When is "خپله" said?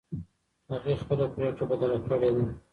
1.01-1.25